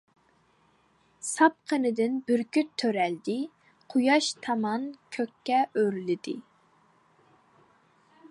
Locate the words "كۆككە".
5.17-5.59